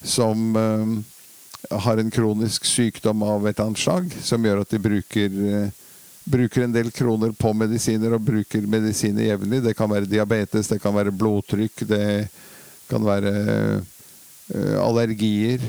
[0.05, 5.41] som eh, har en kronisk sykdom av et annet slag, som gjør at de bruker
[6.25, 9.63] bruker en del kroner på medisiner og bruker medisiner jevnlig.
[9.65, 12.07] Det kan være diabetes, det kan være blodtrykk, det
[12.91, 13.33] kan være
[14.55, 15.63] eh, allergier,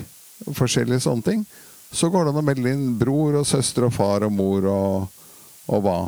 [0.54, 1.46] forskjellige sånne ting.
[1.94, 5.24] Så går det an å melde inn bror og søster og far og mor og,
[5.70, 6.00] og hva.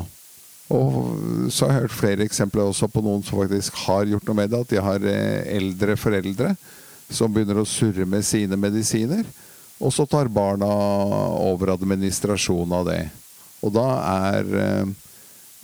[0.74, 4.38] Og så har jeg hørt flere eksempler også på noen som faktisk har gjort noe
[4.40, 4.62] med det.
[4.64, 6.54] At de har eh, eldre foreldre
[7.06, 9.22] som begynner å surre med sine medisiner.
[9.78, 10.66] Og så tar barna
[11.38, 13.00] over administrasjonen av det.
[13.66, 13.86] Og da
[14.30, 14.94] er eh,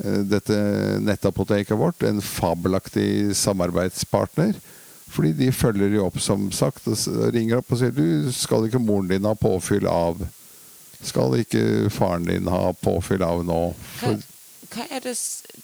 [0.03, 0.59] eh, dette
[1.05, 4.59] nettapoteket vårt en fabelaktig samarbeidspartner.
[5.13, 8.81] Fordi de følger jo opp, som sagt, og ringer opp og sier du, skal ikke
[8.81, 10.23] moren din ha påfyll av?
[11.03, 13.61] Skal ikke faren din ha påfyll av nå?
[14.01, 14.15] Hva,
[14.73, 15.17] hva, det,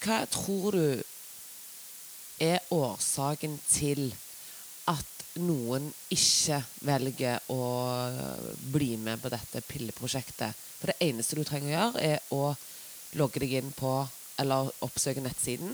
[0.04, 4.10] hva tror du er årsaken til
[5.40, 7.60] noen ikke velger å
[8.72, 10.52] bli med på dette pilleprosjektet?
[10.78, 12.42] For det eneste du trenger å gjøre, er å
[13.18, 13.92] logge deg inn på
[14.38, 15.70] eller oppsøke nettsiden.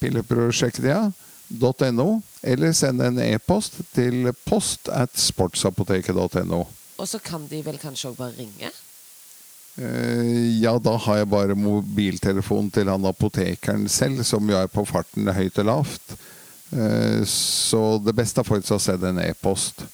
[0.00, 2.08] pilleprosjektia.no,
[2.42, 6.66] eller send en e-post til post at sportsapoteket.no.
[6.96, 8.70] Og så kan de vel kanskje òg bare ringe?
[9.76, 14.84] Eh, Ja, da har jeg bare mobiltelefonen til han apotekeren selv, som jo er på
[14.88, 16.16] farten høyt og lavt.
[16.72, 19.84] Eh, Så det beste er faktisk å sende en e-post.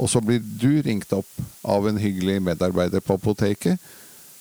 [0.00, 1.28] Og så blir du ringt opp
[1.62, 3.80] av en hyggelig medarbeider på apoteket,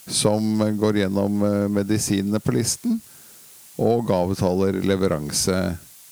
[0.07, 2.99] som går gjennom eh, medisinene på listen,
[3.79, 5.57] og avtaler leveranse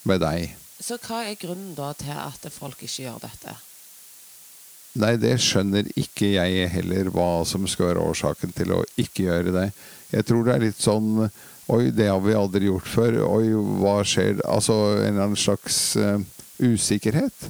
[0.07, 0.53] med deg.
[0.79, 3.55] Så hva er grunnen da til at folk ikke gjør dette?
[4.97, 9.53] Nei, det skjønner ikke jeg heller hva som skal være årsaken til å ikke gjøre
[9.53, 9.67] det.
[10.13, 11.27] Jeg tror det er litt sånn
[11.67, 13.19] Oi, det har vi aldri gjort før.
[13.27, 13.51] Oi,
[13.81, 14.39] hva skjer?
[14.47, 16.21] Altså en eller annen slags uh,
[16.63, 17.49] usikkerhet.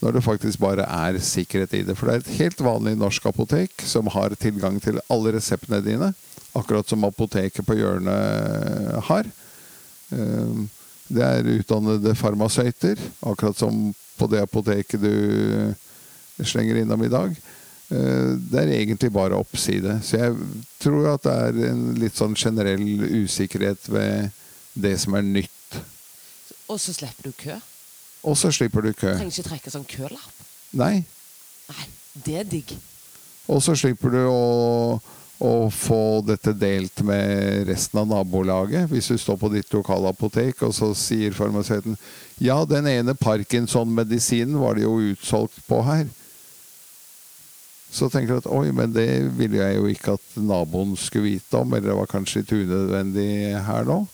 [0.00, 1.96] Når det faktisk bare er sikkerhet i det.
[1.98, 6.08] For det er et helt vanlig norsk apotek som har tilgang til alle reseptene dine.
[6.56, 9.28] Akkurat som apoteket på hjørnet har.
[10.16, 10.68] Eh,
[11.10, 15.74] Det er utdannede farmasøyter, akkurat som på det apoteket du
[16.46, 17.34] slenger innom i dag.
[17.90, 19.98] Eh, Det er egentlig bare oppside.
[20.02, 20.36] Så jeg
[20.78, 22.84] tror at det er en litt sånn generell
[23.24, 24.30] usikkerhet ved
[24.74, 25.80] det som er nytt.
[26.70, 27.56] Og så slipper du kø.
[28.22, 29.10] Og så slipper du kø.
[29.10, 30.44] Du trenger ikke trekke sånn kølapp.
[30.76, 31.04] Nei.
[31.70, 31.86] Nei,
[32.26, 32.76] det er digg.
[33.50, 35.00] Og så slipper du å,
[35.42, 38.86] å få dette delt med resten av nabolaget.
[38.92, 41.98] Hvis du står på ditt lokale apotek, og så sier farmasøyten
[42.38, 46.06] ja, den ene Parkinson-medisinen var det jo utsolgt på her.
[47.90, 51.58] Så tenker du at oi, men det ville jeg jo ikke at naboen skulle vite
[51.58, 53.30] om, eller det var kanskje litt unødvendig
[53.66, 54.04] her nå.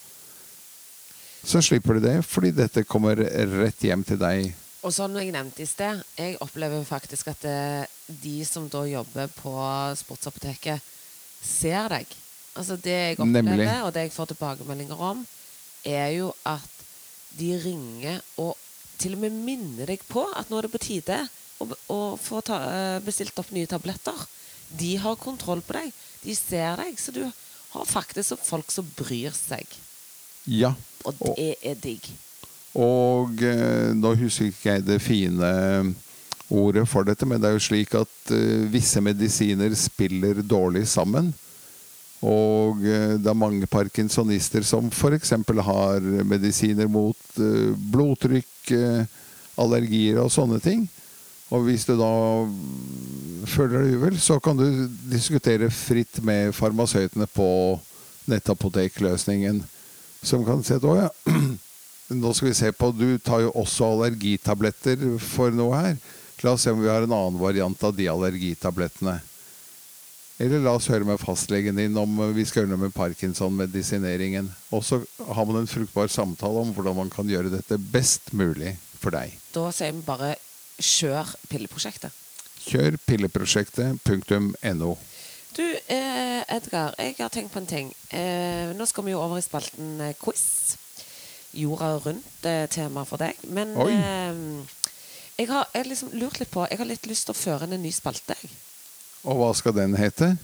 [1.46, 4.48] Så slipper du det, fordi dette kommer rett hjem til deg.
[4.86, 7.84] Og som jeg nevnte i sted, jeg opplever faktisk at eh,
[8.22, 9.52] de som da jobber på
[9.98, 10.82] sportsapoteket,
[11.42, 12.12] ser deg.
[12.56, 13.68] Altså det jeg opplever, Nemlig.
[13.84, 15.24] og det jeg får tilbakemeldinger om,
[15.86, 16.72] er jo at
[17.36, 18.56] de ringer og
[18.98, 21.18] til og med minner deg på at nå er det på tide
[21.60, 24.26] å, å få ta, eh, bestilt opp nye tabletter.
[24.76, 25.92] De har kontroll på deg.
[26.24, 26.98] De ser deg.
[26.98, 29.66] Så du har faktisk folk som bryr seg.
[30.46, 30.74] Ja.
[31.04, 32.08] Og Og- det er digg.
[32.76, 35.94] Og da nå husker ikke jeg det fine
[36.52, 41.32] ordet for dette, men det er jo slik at eh, visse medisiner spiller dårlig sammen.
[42.26, 45.32] Og eh, det er mange parkinsonister som f.eks.
[45.66, 49.02] har medisiner mot eh, blodtrykk, eh,
[49.58, 50.86] allergier og sånne ting.
[51.54, 52.10] Og hvis du da
[53.46, 54.66] føler deg uvel, så kan du
[55.10, 57.48] diskutere fritt med farmasøytene på
[58.26, 59.62] nettapotekløsningen,
[60.26, 61.06] som kan si at ja,
[62.22, 65.96] nå skal vi se på Du tar jo også allergitabletter for noe her.
[66.42, 69.20] La oss se om vi har en annen variant av de allergitablettene.
[70.42, 74.50] Eller la oss høre med fastlegen din om vi skal gjøre noe med parkinson-medisineringen.
[74.76, 74.98] Og så
[75.30, 79.32] har man en fruktbar samtale om hvordan man kan gjøre dette best mulig for deg.
[79.54, 80.34] Da sier vi bare
[80.78, 82.12] kjør pilleprosjektet.
[82.66, 84.96] Kjør pilleprosjektet.no.
[85.56, 87.92] Du, eh, Edgar, jeg har tenkt på en ting.
[88.10, 90.76] Eh, nå skal vi jo over i spalten eh, quiz.
[91.56, 93.38] Jorda rundt-tema for deg.
[93.48, 94.66] Men eh,
[95.38, 97.78] jeg har jeg liksom lurt litt på Jeg har litt lyst til å føre inn
[97.78, 98.36] en ny spalte.
[99.24, 100.34] Og hva skal den hete?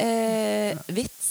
[0.00, 1.28] Eh, vits.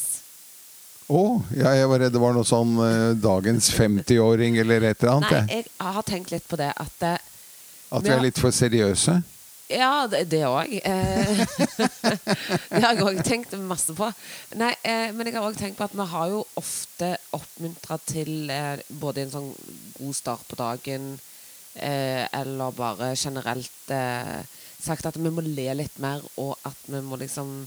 [1.12, 1.24] Å,
[1.58, 5.34] ja, jeg var redd det var noe sånn eh, dagens 50-åring eller et eller annet.
[5.34, 5.68] Nei, jeg.
[5.74, 7.31] jeg har tenkt litt på det at eh,
[7.92, 9.20] At vi er litt for seriøse.
[9.72, 10.72] Ja, det òg.
[10.84, 11.42] Eh,
[12.72, 14.10] det har jeg òg tenkt masse på.
[14.60, 18.52] Nei, eh, men jeg har òg tenkt på at vi har jo ofte oppmuntra til
[18.52, 19.52] eh, både en sånn
[19.98, 21.14] god start på dagen
[21.76, 23.96] eh, eller bare generelt
[24.82, 27.62] sagt at vi må le litt mer, og at vi må liksom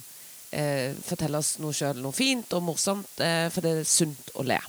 [0.54, 4.60] fortelle oss noe sjøl, noe fint og morsomt, for det er sunt å le.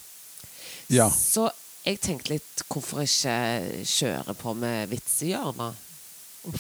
[0.90, 1.06] Ja.
[1.14, 1.46] Så
[1.86, 5.82] jeg tenkte litt hvorfor ikke kjøre på med vitsehjørnet?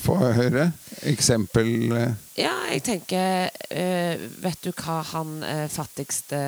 [0.01, 0.71] Få høre.
[1.05, 6.39] Eksempel eh, Ja, jeg tenker eh, Vet du hva han eh, fattigste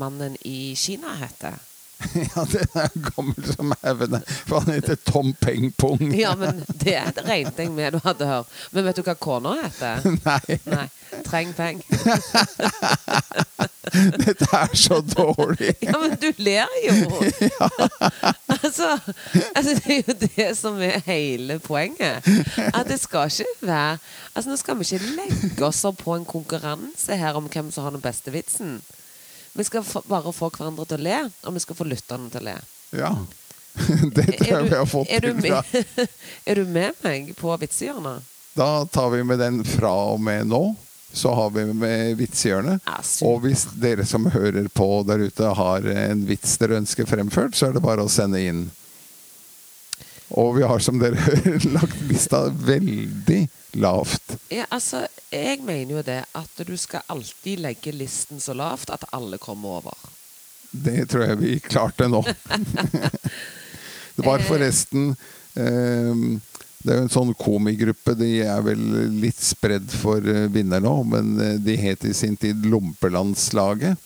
[0.00, 1.58] mannen i Kina heter?
[2.36, 4.20] Ja, det er gammel som haugen.
[4.46, 6.12] For han heter Tom Peng Pong.
[6.24, 8.52] Ja, men det regnet jeg med du hadde hørt.
[8.72, 10.04] Men vet du hva kona heter?
[10.26, 10.86] Nei, Nei.
[11.24, 11.78] Treng peng.
[14.18, 15.76] dette er så dårlig.
[15.86, 17.20] Ja, men du ler jo!
[18.50, 18.88] altså,
[19.54, 22.26] altså, det er jo det som er hele poenget.
[22.72, 23.98] At det skal ikke være
[24.36, 27.86] Altså, Nå skal vi ikke legge oss opp på en konkurranse her om hvem som
[27.86, 28.80] har den beste vitsen.
[29.56, 32.44] Vi skal få, bare få hverandre til å le, og vi skal få lytterne til
[32.44, 32.56] å le.
[33.00, 33.12] Ja.
[34.16, 35.62] Det tror jeg vi har fått er, du til fra.
[35.72, 36.08] med,
[36.48, 38.32] er du med meg på vitsehjørnet?
[38.56, 40.62] Da tar vi med den fra og med nå.
[41.16, 42.82] Så har vi med vitsehjørnet.
[42.84, 42.96] Ja.
[43.24, 47.70] Og hvis dere som hører på der ute har en vits dere ønsker fremført, så
[47.70, 48.66] er det bare å sende inn.
[50.36, 54.36] Og vi har, som dere hører, lagt lista veldig lavt.
[54.52, 59.06] Ja, altså, jeg mener jo det at du skal alltid legge listen så lavt at
[59.16, 59.96] alle kommer over.
[60.70, 62.22] Det tror jeg vi klarte nå.
[64.16, 65.12] det var forresten
[65.54, 66.24] eh,
[66.82, 68.16] Det er jo en sånn komigruppe.
[68.18, 68.82] De er vel
[69.20, 73.96] litt spredd for eh, vinner nå, men eh, de het i sin tid Lompelandslaget.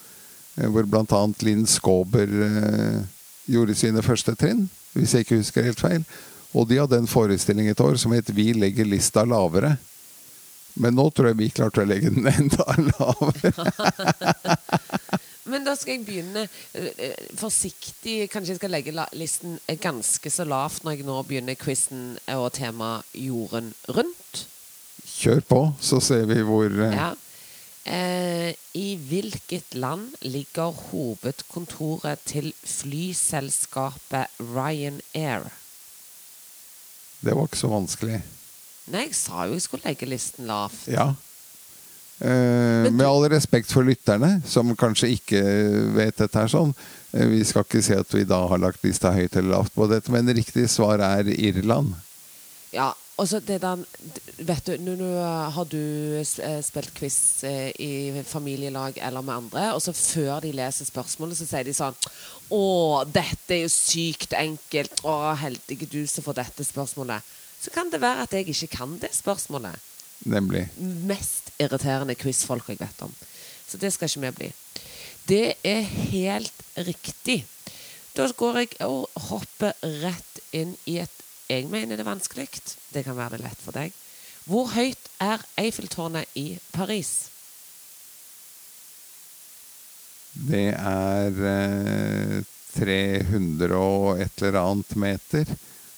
[0.57, 1.23] Eh, hvor bl.a.
[1.47, 3.01] Linn Skåber eh,
[3.51, 6.05] gjorde sine første trinn, hvis jeg ikke husker helt feil.
[6.55, 9.77] Og de hadde en forestilling et år som het 'Vi legger lista lavere'.
[10.75, 13.53] Men nå tror jeg vi klarte å legge den enda lavere.
[15.51, 18.29] Men da skal jeg begynne eh, eh, forsiktig.
[18.31, 22.53] Kanskje jeg skal legge listen eh, ganske så lavt når jeg nå begynner quizen og
[22.53, 24.45] temaet jorden rundt.
[25.11, 27.11] Kjør på, så ser vi hvor eh, Ja.
[27.91, 35.49] Eh, I hvilket land ligger hovedkontoret til flyselskapet Ryanair?
[37.21, 38.21] Det var ikke så vanskelig.
[38.91, 40.87] Nei, jeg sa jo jeg skulle legge listen lavt.
[40.91, 41.11] Ja.
[42.21, 45.41] Eh, med all respekt for lytterne, som kanskje ikke
[45.97, 46.75] vet dette her sånn.
[47.13, 49.89] eh, vi skal ikke si at vi da har lagt lista høyt eller lavt på
[49.89, 51.95] dette, men riktig svar er Irland.
[52.75, 53.83] Ja, og så det der
[54.41, 55.09] Vet du, nå, nå
[55.53, 55.81] har du
[56.17, 61.37] eh, spilt quiz eh, i familielag eller med andre, og så før de leser spørsmålet,
[61.37, 61.99] så sier de sånn
[62.57, 62.63] Å,
[63.05, 65.05] dette er jo sykt enkelt.
[65.05, 67.29] Å, heldige du som får dette spørsmålet.
[67.61, 69.77] Så kan det være at jeg ikke kan det spørsmålet.
[70.25, 70.65] Nemlig.
[70.81, 73.13] Mest irriterende quizfolk jeg vet om.
[73.69, 74.51] Så det skal ikke vi bli.
[75.29, 77.43] Det er helt riktig.
[78.17, 81.20] Da går jeg og hopper rett inn i et
[81.51, 82.47] jeg mener det er vanskelig.
[82.95, 83.95] Det kan være det lett for deg.
[84.47, 87.31] Hvor høyt er Eiffeltårnet i Paris?
[90.31, 92.39] Det er eh,
[92.77, 95.53] 300 og et eller annet meter.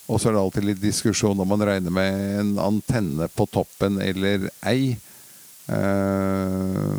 [0.09, 4.01] Og så er det alltid litt diskusjon om man regner med en antenne på toppen
[4.03, 4.97] eller ei.
[5.69, 6.93] Eh,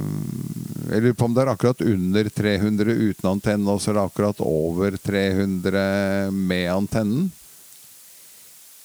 [0.93, 4.07] jeg lurer på om det er akkurat under 300 uten antenne, og så er det
[4.07, 7.31] akkurat over 300 med antennen.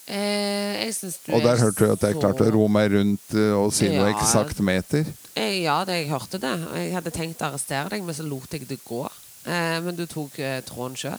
[0.08, 0.88] Eh,
[1.26, 3.72] du Og der er hørte du at jeg klarte å ro meg rundt eh, og
[3.76, 4.14] si noe Ja.
[4.16, 5.04] eksakt meter.
[5.36, 6.54] Eh, Ja, det, jeg hørte det.
[6.74, 9.02] Jeg hadde tenkt å arrestere deg, men så lot jeg det gå.
[9.44, 11.18] Eh, men du tok eh, tråden sjøl.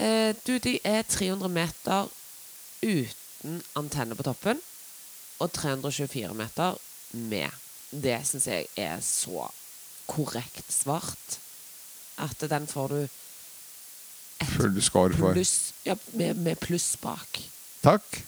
[0.00, 2.08] Eh, du, de er 300 meter
[2.82, 4.60] uten antenne på toppen,
[5.38, 6.78] og 324 meter
[7.12, 7.50] med.
[7.90, 9.50] Det syns jeg er så
[10.08, 11.38] korrekt svart
[12.18, 13.08] at den får du
[14.56, 15.32] Full score for.
[15.34, 17.40] pluss ja, med, med pluss bak.
[17.82, 18.24] Takk.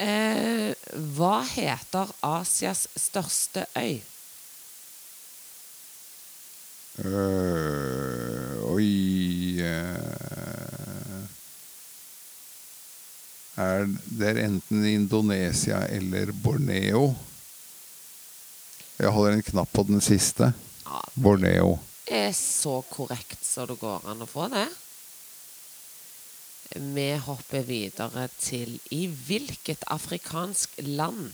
[0.00, 0.72] Eh,
[1.16, 3.98] hva heter Asias største øy?
[7.00, 11.20] Uh, oi uh,
[13.60, 17.14] er Det er enten Indonesia eller Borneo.
[19.00, 20.52] Jeg holder en knapp på den siste.
[20.84, 21.78] Ja, Borneo.
[22.08, 24.68] det er så korrekt så det går an å få det.
[26.76, 31.32] Vi hopper videre til I hvilket afrikansk land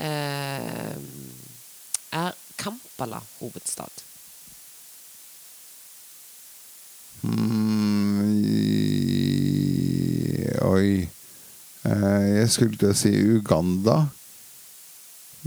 [0.00, 0.96] eh,
[2.12, 4.04] er Kampala hovedstad?
[7.20, 8.32] Mm,
[10.62, 11.08] oi.
[11.84, 14.06] Eh, jeg skulle til å si Uganda.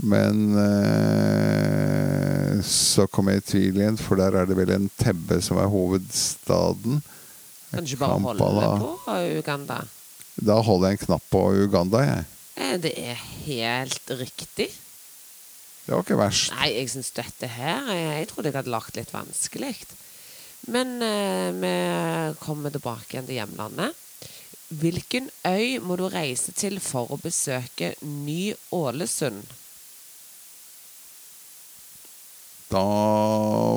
[0.06, 5.40] Men eh, så kom jeg i tvil igjen, for der er det vel en Tebbe
[5.42, 7.02] som er hovedstaden.
[7.70, 8.72] Kan du ikke bare holde da.
[8.80, 9.78] på Uganda?
[10.38, 12.26] Da holder jeg en knapp på Uganda, jeg.
[12.56, 14.68] Eh, Det er helt riktig.
[15.84, 16.52] Det var ikke verst.
[16.52, 19.74] Nei, jeg syns dette her eh, Jeg trodde jeg hadde lagt litt vanskelig.
[20.68, 21.72] Men eh, vi
[22.42, 24.04] kommer tilbake igjen til hjemlandet.
[24.68, 29.46] Hvilken øy må du reise til for å besøke Ny-Ålesund?
[32.68, 32.84] Da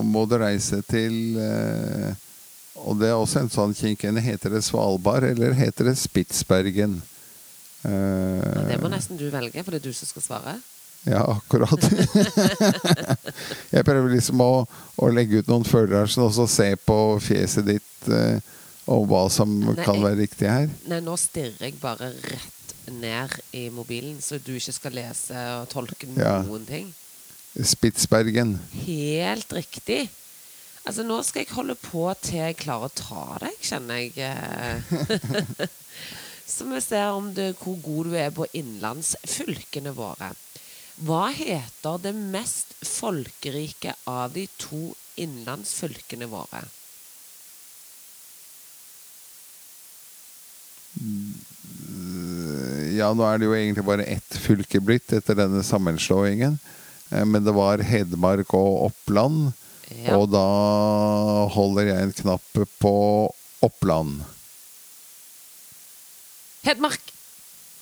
[0.04, 2.12] må du reise til eh,
[2.76, 4.02] Og det er også en sånn kink.
[4.02, 7.02] Heter det Svalbard, eller heter det Spitsbergen?
[7.84, 10.54] Ja, Det må nesten du velge, for det er du som skal svare.
[11.10, 11.82] Ja, akkurat.
[13.74, 14.52] jeg prøver liksom å,
[15.02, 18.38] å legge ut noen følelser og så se på fjeset ditt eh,
[18.92, 20.70] og hva som Nei, kan være riktig her.
[20.90, 25.68] Nei, nå stirrer jeg bare rett ned i mobilen, så du ikke skal lese og
[25.74, 26.40] tolke Ja.
[26.46, 26.90] noen ting.
[27.58, 28.56] Spitsbergen.
[28.86, 30.06] Helt riktig.
[30.82, 34.18] Altså, nå skal jeg holde på til jeg klarer å ta deg, kjenner jeg.
[34.18, 35.68] eh.
[36.52, 40.34] Så vi ser om du, hvor god du er på innlandsfylkene våre.
[41.02, 46.66] Hva heter det mest folkerike av de to innlandsfylkene våre?
[52.98, 56.58] Ja, nå er det jo egentlig bare ett fylke blitt etter denne sammenslåingen.
[57.10, 59.54] Eh, Men det var Hedmark og Oppland.
[60.00, 60.18] Ja.
[60.18, 60.46] Og da
[61.54, 62.94] holder jeg en knapp på
[63.66, 64.22] Oppland.
[66.66, 67.12] Hedmark!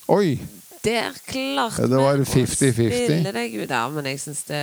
[0.09, 0.39] Oi!
[0.83, 2.53] Der klarte det vi å 50-50.
[2.55, 4.61] spille deg ut der, men jeg syns det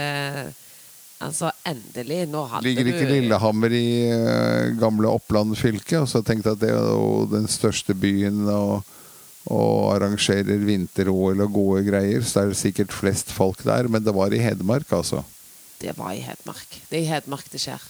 [1.16, 2.26] Altså, endelig.
[2.28, 6.02] Nå hadde Ligger ikke du Lillehammer i uh, gamle Oppland fylke?
[6.02, 8.84] Og så tenkte jeg at det er jo den største byen og,
[9.48, 12.20] og arrangerer vinter-OL og gode greier.
[12.20, 13.88] Så er det sikkert flest folk der.
[13.88, 15.22] Men det var i Hedmark, altså.
[15.80, 16.80] Det var i Hedmark.
[16.88, 17.82] Det er i Hedmark det skjer.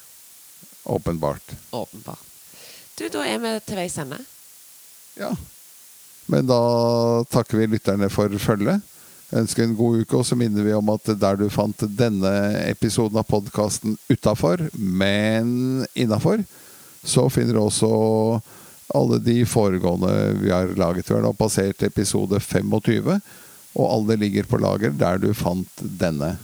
[0.86, 1.54] Åpenbart.
[1.70, 2.24] Åpenbart.
[2.96, 4.18] Du, da er vi til veis ende.
[5.18, 5.32] Ja.
[6.26, 6.60] Men da
[7.30, 8.82] takker vi lytterne for følget.
[9.34, 12.30] Ønsker en god uke, og så minner vi om at der du fant denne
[12.62, 16.44] episoden av podkasten utafor, men innafor,
[17.02, 17.90] så finner du også
[18.94, 21.10] alle de foregående vi har laget.
[21.10, 23.18] Vi har nå passert episode 25,
[23.76, 26.36] og alle ligger på lager der du fant denne.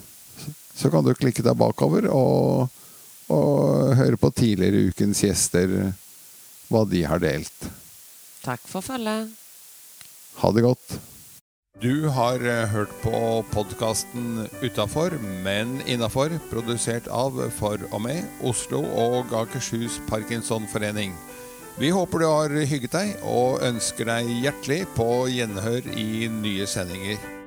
[0.77, 2.73] Så kan du klikke deg bakover og,
[3.33, 5.93] og høre på tidligere ukens gjester,
[6.73, 7.71] hva de har delt.
[8.43, 9.31] Takk for følget.
[10.41, 11.01] Ha det godt.
[11.83, 18.85] Du har eh, hørt på podkasten Utafor, men innafor, produsert av For og med Oslo
[18.87, 21.17] og Akershus Parkinsonforening.
[21.81, 27.42] Vi håper du har hygget deg, og ønsker deg hjertelig på gjenhør i nye sendinger.